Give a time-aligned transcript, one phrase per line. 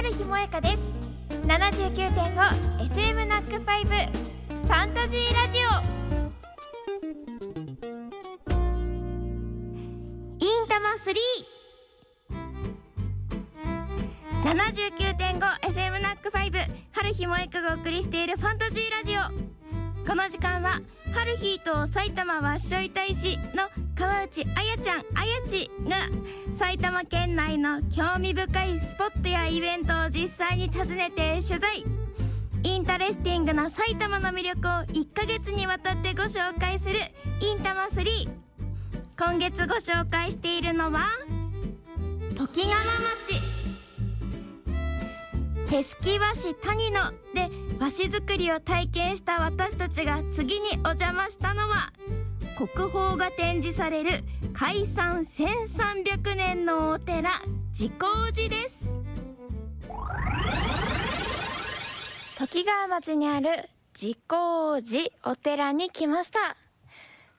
[0.00, 0.92] 春日萌香です。
[1.46, 5.62] 79.5FM ナックファイブファンタジーラジオ。
[10.38, 10.94] インタマ
[14.42, 16.56] 379.5FM ナックファイブ
[16.92, 19.20] 春日萌香がお送りしているファンタジーラジオ。
[20.10, 20.80] この時間は
[21.14, 26.08] 春日と埼玉わっしょい大使の川内あやちゃんあやちが
[26.52, 31.84] 埼玉県内の興味深いスポットやイベントを実際に訪ねて取材。
[32.64, 36.98] interesting な埼玉の魅力を1ヶ月にわたってご紹介する
[37.40, 38.28] インタマ3
[39.16, 41.06] 今月ご紹介しているのは
[42.34, 42.82] ときがわ
[43.22, 43.59] 町。
[45.70, 47.48] 手漉き和紙たにので
[47.78, 51.92] 和紙作りを体験した私たちが次にお邪魔したのは
[52.56, 57.30] 国宝が展示される開山1300年のお寺
[57.70, 58.92] 慈光寺です。
[62.36, 66.56] 時川町にある慈光寺お寺に来ました。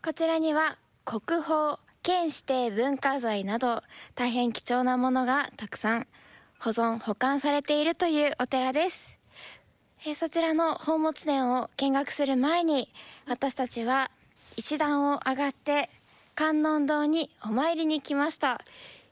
[0.02, 3.82] こちらには国宝県指定文化財など
[4.16, 6.08] 大変貴重なものがたくさん。
[6.64, 9.17] 保存保管されているというお寺です。
[10.06, 12.94] えそちらの宝物殿を見学する前に
[13.28, 14.12] 私たちは
[14.56, 15.89] 一段を上がって
[16.36, 18.62] 観音堂にお参りに来ました。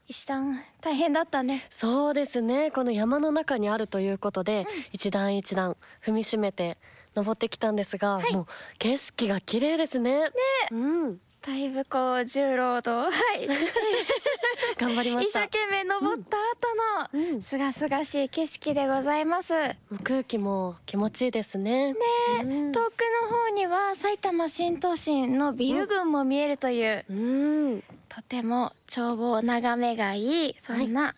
[0.06, 1.66] 一段大変だったね。
[1.70, 2.70] そうですね。
[2.70, 6.78] この山の中にあるということで、うん、一段一段踏みしめて
[7.16, 8.46] 登ってきたんですが、はい、もう
[8.78, 10.20] 景色が綺麗ですね。
[10.20, 10.30] ね、
[10.70, 11.20] うん。
[11.42, 13.12] だいぶこう重労働。
[13.12, 13.48] はい
[14.78, 15.44] 頑張りました。
[15.44, 19.54] 一生懸命登った後のすがすがしい景色でございます、
[19.90, 21.92] うん、空気も気持ちいいですね。
[21.92, 21.98] ね、
[22.42, 31.14] うん、遠くの方には埼玉新都心のビル群も見えるという、うん、とても眺望眺めがいいそんな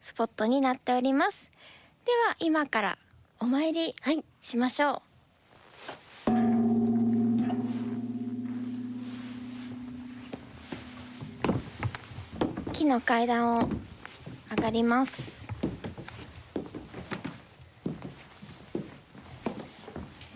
[0.00, 1.58] スポットになっております、は
[2.04, 2.98] い、では今から
[3.38, 3.94] お参り
[4.40, 5.09] しましょう、はい
[12.80, 13.68] 木の階段を
[14.48, 15.46] 上がります。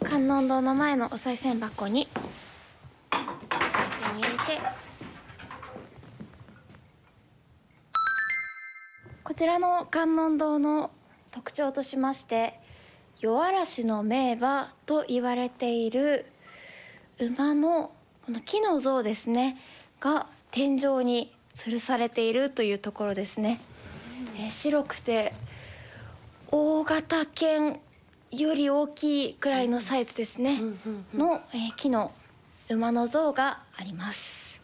[0.03, 2.06] 観音堂の前のお賽銭箱に
[3.10, 4.60] お賽銭入れて。
[9.22, 10.91] こちらの観音堂の
[11.31, 12.61] 特徴としまして
[13.21, 16.26] 夜嵐の名馬と言われている
[17.19, 17.91] 馬の
[18.26, 19.56] この木の像ですね
[19.99, 23.60] が天井に吊るされているというところですね、
[24.37, 25.32] えー、白くて
[26.50, 27.81] 大型犬
[28.31, 30.60] より大きいくらいのサイズですね、
[31.14, 32.12] の、えー、木の
[32.69, 34.60] 馬の像があります。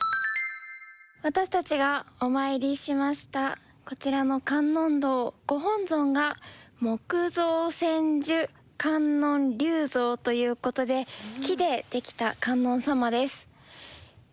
[1.23, 6.37] 私たちがお参りしましたこちらの観音堂ご本尊が
[6.81, 8.49] 木造千手
[8.79, 11.07] 観音龍像ということで、
[11.43, 13.47] 木でできた観音様です。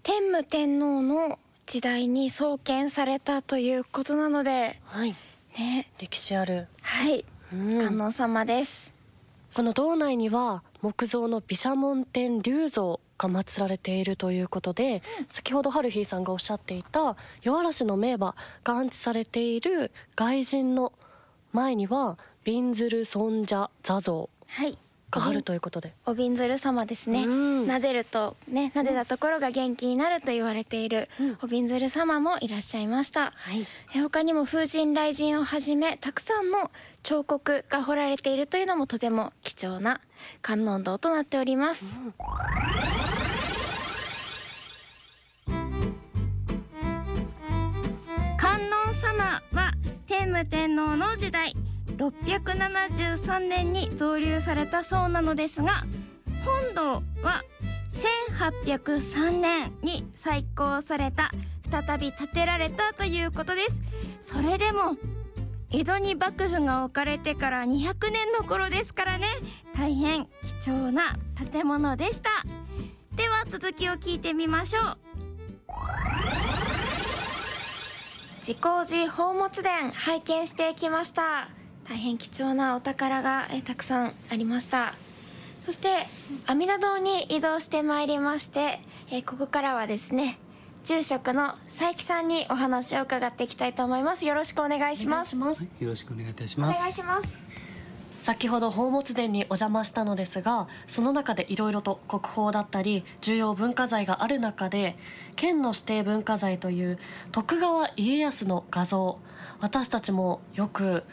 [0.03, 5.17] 天武天皇の時代に創建されたということなので、はい、
[5.59, 6.67] ね、歴史ある。
[6.81, 8.93] はい、うん、観音様です。
[9.53, 20.93] この堂内には木造の毘沙門天龍像が祀られているということで、うん、先ほどハルヒーさんがおっしゃっていた夜嵐の名馬が安置されている外人の
[21.51, 24.77] 前にはびんずる尊者座像、はい、
[25.09, 25.93] があるということで。
[26.05, 33.65] おびんずる様ですね、うん、撫でるとね撫でたところが元気になると言われている、うん、おびんずる様もいらっしゃいました、はい、
[33.95, 36.71] え他にも風神雷神をはじめたくさんの
[37.03, 40.01] 彫刻が彫られているというのもとても貴重な
[40.41, 42.13] 観音堂となっております、うん。
[48.37, 49.71] 観音様は
[50.05, 51.55] 天武天皇の時代
[51.97, 55.83] 673年に造立されたそうなのですが
[56.45, 56.83] 本堂
[57.23, 57.43] は
[58.37, 61.31] 1803年に再興された
[61.69, 63.81] 再び建てられたということです。
[64.21, 64.95] それでも
[65.69, 69.27] 江戸に幕府が置かれてから200年の頃ですからね。
[69.75, 70.27] 大変
[70.61, 71.17] 貴重な
[71.51, 72.29] 建物でした。
[73.15, 74.97] では続きを聞いてみましょう。
[78.39, 81.49] 自光寺宝物殿拝見してきました。
[81.89, 84.93] 大変貴重なお宝がえたくさんありました。
[85.61, 85.87] そして
[86.45, 88.79] 阿弥陀堂に移動してまいりまして
[89.09, 90.37] えここからはですね
[90.83, 94.25] 住職の佐伯さんにお話を伺っていきたいと思います。
[94.25, 95.35] よろしくお願いします。
[95.35, 95.45] よ
[95.81, 96.77] ろしくお願いいたします。
[96.77, 97.49] お願いします。
[98.11, 104.97] 先ほど宝物殿にお邪魔したのですがその中でいろいろと国宝だったり重要文化財がある中で
[105.37, 106.99] 県の指定文化財という
[107.31, 109.17] 徳川家康の画像
[109.61, 111.03] 私たちもよく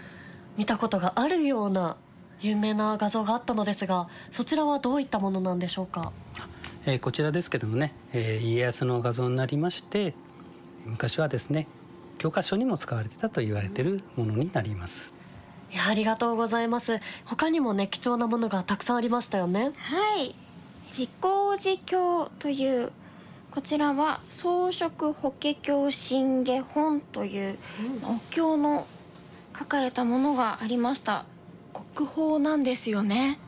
[0.57, 1.97] 見たことがあるような
[2.41, 6.13] 有名な画像があったのですがそちらはどういったものなんでしょうか、
[6.87, 10.15] えー、こちらですけどもね、えー、家康の画像になりまして
[10.85, 11.67] 昔はですね
[12.19, 15.13] 教科書にも使われてたと言われているものになります。
[15.89, 17.01] ありがとうございます。
[17.25, 19.73] 他にもね貴重なものがたくさんありましたよね。
[19.77, 20.35] はい。
[20.87, 22.93] 自光寺経という
[23.51, 27.59] こちらは装飾法華経神下本という
[28.05, 28.87] お経の
[29.57, 31.25] 書かれたものがありました。
[31.95, 33.39] 国宝なんですよね。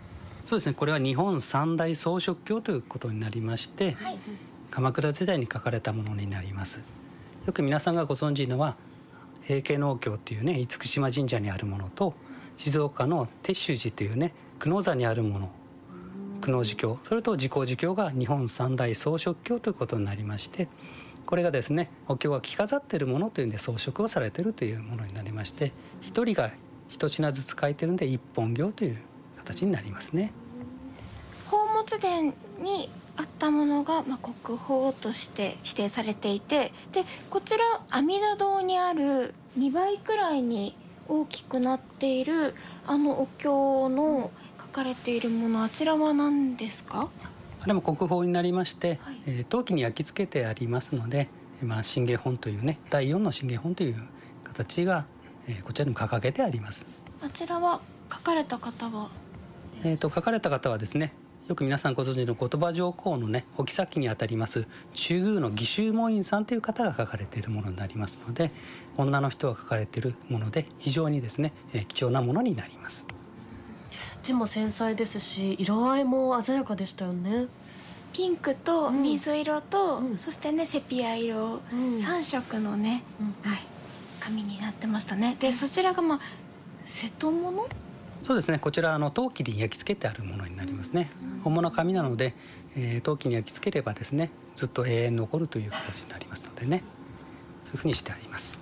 [0.45, 0.75] そうですね。
[0.75, 4.19] これは日本三大装飾経ということになりまして、はい、
[4.71, 6.83] 鎌倉時代に書かれたものになります。
[7.47, 8.77] よく皆さんがご存知のは
[9.43, 12.15] 平家農協っていうね厳島神社にあるものと
[12.57, 15.51] 静岡の鉄舟寺というね久能山にあるもの。
[16.41, 16.99] 久能寺経。
[17.05, 20.69] それと自光寺経が日本三大装飾経ということになりまして
[21.27, 26.51] これがですねお経が着飾ってるものというんで装飾をされてるというものになりまして一人が
[26.89, 28.99] 一品ずつ書いてるんで一本行という
[29.37, 30.33] 形になりますね。
[31.51, 32.33] 宝物殿
[32.63, 40.77] にあったものが、まあ、国宝として指定されていてでこちら阿弥陀堂にある2倍くらいに
[41.09, 42.55] 大きくなっている
[42.87, 44.31] あのお経の
[44.61, 47.09] 書かれているものあちらは何ですか？
[47.67, 51.29] あれも国宝になりまして、はい、えー、陶器に焼き付けてありますので、
[51.61, 54.01] まあ、信玄本というね第4の信玄本という
[54.45, 55.05] 形が、
[55.49, 56.87] えー、こちらにも掲げてあります。
[57.21, 57.81] あちらは
[58.13, 59.11] 書かれた方は？
[59.83, 61.13] えーと書かれた方はですね
[61.49, 68.53] よく皆さんご存知の後鳥羽上皇のねお妃にあたります中宮の義州門院さんという方が書かれているものになりますので
[68.97, 73.07] 女の人が書かれているもので非常にですね、えー、貴重なものになります
[74.27, 77.47] 字も繊細ですし色合いも鮮やかでしたよね。
[78.13, 83.61] ピンクと水色と、うん、そしてねセピア色、うん、3色のね、うん、はい。
[84.21, 85.37] 紙になってましたね。
[85.39, 86.21] でそちらがまあ
[86.85, 87.69] 瀬戸物？
[88.23, 88.59] そうですね。
[88.59, 91.11] こちらあの陶器で焼き付けてあるものになりますね、
[91.45, 92.35] 本物紙なので、
[92.75, 96.83] えー、陶器に焼き付ければですねずっと永遠残るという形になりますのでね。
[97.65, 98.59] そういうふうにしてあります。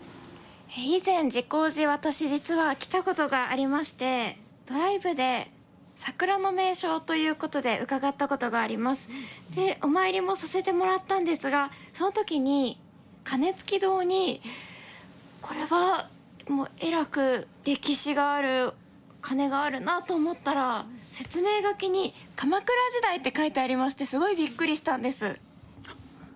[0.77, 5.51] 以前自光寺私実は来たことがありましてドライブで
[6.05, 9.09] 桜の名所ということで伺ったことがあります
[9.55, 12.79] でお参りもさせてもらったんですがその時に
[13.25, 14.43] 鐘付き堂に
[15.41, 16.11] これは
[16.47, 18.75] もうえらく歴史がある
[19.23, 25.41] 鐘があるなと思ったら説明書きに「鎌倉時代」って書いてありましてすごいびっくりしたんです。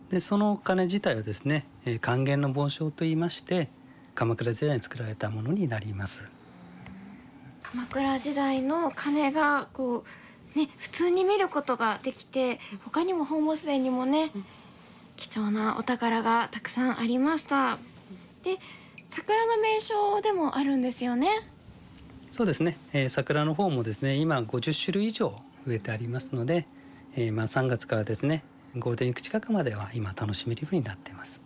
[0.08, 1.66] でその鐘自体はですね
[2.00, 3.68] 還元の盆章といいまして
[4.14, 6.37] 鎌倉時代に作られたものになります
[7.72, 10.04] 鎌倉時代の鐘がこ
[10.56, 14.30] うね普通に見ることができて他にも宝物殿にもね
[15.16, 17.78] 貴重なお宝がたくさんありました。
[18.42, 18.56] で
[19.10, 21.28] 桜の名所でもあるんですよね。
[22.30, 25.34] そうですね、えー、桜の方もですね今50種類以上
[25.66, 26.66] 植えてありますので、
[27.16, 28.44] えー、まあ3月からですね
[28.76, 31.40] ゴールデンウィーク近くまでは今楽しめるようになっています。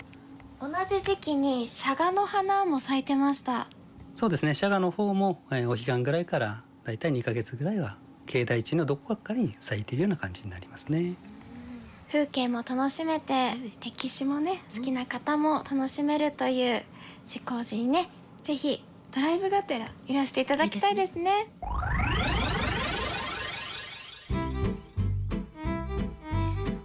[0.60, 3.66] 同じ時期にシャガの花も咲いてました
[4.14, 4.54] そうですね。
[4.54, 11.14] シャガの方も、えー、お彼岸ぐらいからだいたい2か月ぐらいは境内地のどこかに咲いているような感じになりますね。
[12.08, 16.82] 風景も楽しめて歴史もね好きな方も楽しめるという
[17.24, 18.10] 自光寺にね
[18.42, 21.48] ぜひドライブがてらいらしていただきたいですね。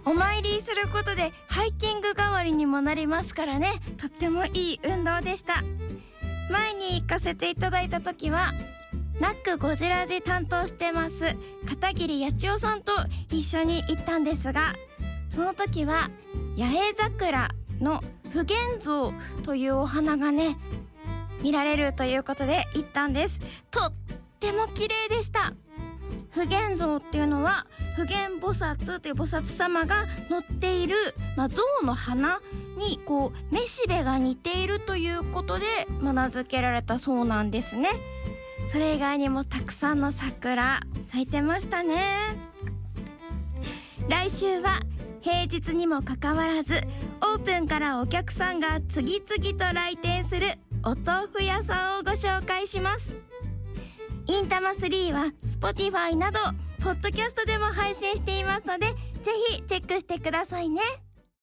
[0.04, 3.74] お参りすることでハイキング代わりにもなりますからね。
[3.98, 5.62] とってもいい運動でした
[6.50, 8.52] 前に行かせていただいた時は
[9.20, 11.36] ナックゴジラジ担当してます
[11.68, 12.92] 片桐八千代さんと
[13.30, 14.74] 一緒に行ったんですが
[15.34, 16.10] その時は
[16.56, 17.48] 八重桜
[17.80, 19.12] の不現像
[19.44, 20.56] というお花がね
[21.42, 23.40] 見られるということで行ったんです。
[23.70, 23.92] とっ
[24.40, 25.52] ても綺麗でした。
[26.30, 27.66] 普賢像っていうのは
[27.96, 30.94] 普賢菩薩という菩薩様が乗っている、
[31.36, 32.40] まあ、象の花
[32.76, 35.64] にこうめしべが似ているということで、
[36.00, 37.90] まあ、名付けられたそうなんですね。
[38.70, 40.80] それ以外にもたくさんの桜
[41.10, 42.36] 咲いてましたね。
[44.08, 44.80] 来週は
[45.20, 46.80] 平日にもかかわらず
[47.20, 53.18] オープンからお客さんが次々と来店するお豆腐屋さんをご紹介します。
[54.28, 56.38] インタマ3は Spotify など
[56.82, 58.88] ポッドキャストでも配信していますので
[59.22, 60.82] ぜひチェックしてくださいね。